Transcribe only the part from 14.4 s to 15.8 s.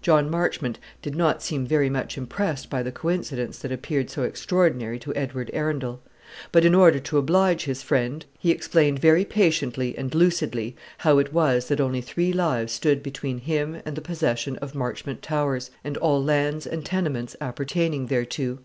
of Marchmont Towers,